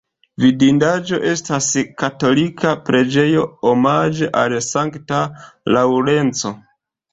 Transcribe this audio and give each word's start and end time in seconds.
Vidindaĵo 0.43 1.19
estas 1.31 1.67
katolika 2.05 2.73
preĝejo 2.89 3.45
omaĝe 3.75 4.33
al 4.43 4.57
Sankta 4.71 5.23
Laŭrenco. 5.77 6.57